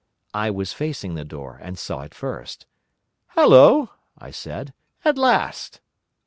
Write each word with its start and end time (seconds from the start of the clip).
I 0.33 0.49
was 0.49 0.73
facing 0.73 1.13
the 1.13 1.23
door, 1.23 1.59
and 1.61 1.77
saw 1.77 2.01
it 2.01 2.15
first. 2.15 2.65
"Hallo!" 3.37 3.91
I 4.17 4.31
said. 4.31 4.73
"At 5.05 5.15
last!" 5.19 5.79